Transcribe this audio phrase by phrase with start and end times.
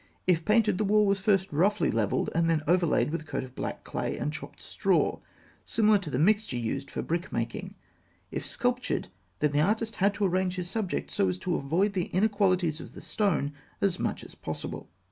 [0.25, 3.53] If painted, the wall was first roughly levelled, and then overlaid with a coat of
[3.53, 5.19] black clay and chopped straw,
[5.63, 7.75] similar to the mixture used for brick making.
[8.31, 9.09] If sculptured,
[9.41, 12.93] then the artist had to arrange his subject so as to avoid the inequalities of
[12.93, 14.89] the stone as much as possible.